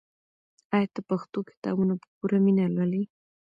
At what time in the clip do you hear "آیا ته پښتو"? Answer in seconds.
0.75-1.39